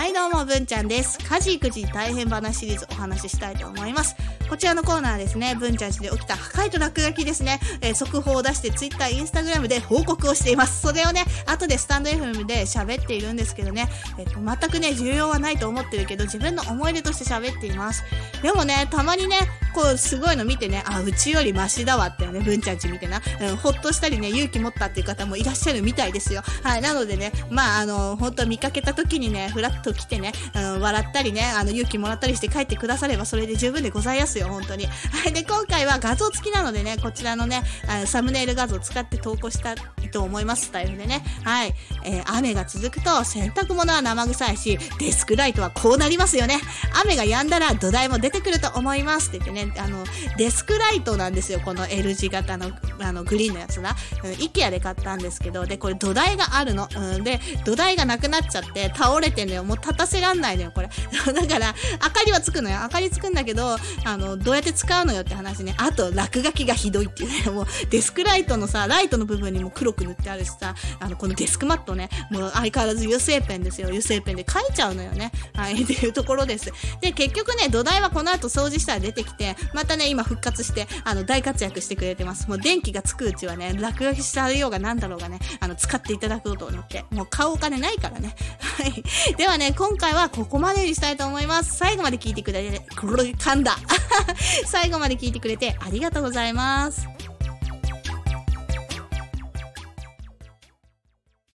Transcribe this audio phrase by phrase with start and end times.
[0.00, 1.18] はいどうも、文ちゃんです。
[1.18, 4.16] 家事育児大変話シリーズお話ししたいと思います。
[4.48, 10.80] こちらのコーナーですね、文ちゃんちで起きた破壊と落書きですね、えー速報を出して Twitter、Instagram で報告をしています。
[10.80, 18.02] それをね、後でスタンド FM で喋っているんですけどね、えっ、と、全くね、重要はないと思ってるけど、自分の思い出として喋っています。
[18.42, 19.36] でもね、たまにね、
[19.72, 26.42] こう、すごいの見てね、あ、うちよりマシだわってね、文ちゃんち見てな、うん、ほっとしたりね、勇気持ったっていう方もいらっしゃるみたいですよ。
[26.62, 34.86] はい、なのでね、まあ、あの、本当見かけた時にね、ふらっと来てね、うん、笑ったりね、あの、勇気もらったりして帰ってくださればそれで十分でございますよ、本当に。
[34.86, 39.74] はい、で、今回は画像付きなのでね、こちらのね、あのサムネイル画像を使って投稿した
[40.10, 41.22] と思います、スタイルでね。
[41.44, 41.74] はい、
[42.04, 46.60] えー雨が続くと洗濯物は生臭いし、デスクライトはこうなりますよね。
[47.02, 50.04] 雨が止んだら土台も出てくると思いますって言ってね、あの、
[50.36, 52.70] デスクライトなんですよ、この L 字型の、
[53.00, 53.96] あの、グリーンのやつな。
[54.24, 56.88] うん、IKEA で買ったんですけど、で、これ土台があるの。
[56.94, 59.64] うん、で、土台がなくなっちゃって倒れてんのよ。
[59.64, 60.88] もう立たせらんないのよ、これ。
[61.32, 62.80] だから、明かりはつくのよ。
[62.82, 65.74] 明かりつくんだけど、あの、どうやって使うのよって話ね。
[65.78, 67.50] あと、落書きがひどいっていうね。
[67.50, 73.88] もう、デスクライトのさ、ライトの部分にも黒く塗ってあるしさ、あの、このデスクマットね、もう相変わらず油性ペンですよ。
[73.88, 75.32] 油性ペンで書いちゃうのよね。
[75.54, 76.72] はい、 っていうところです。
[77.00, 82.48] で、結局ね、土台はこの後掃除したら出てきて、またね、今復活して、あの、大活躍してくれてます。
[82.48, 88.34] もう電気がつくうちはね、落書きされようがなんだろうがね、あの、使っていただこうと思って、もう買うお金ないからね。
[88.60, 89.02] はい。
[89.36, 91.76] ではね、今回はここまでにしたいと思います。
[91.76, 93.78] 最後まで聞いてくれて、これ噛んだ。
[94.66, 97.19] 最後まで聞いてくれてありがとうございます。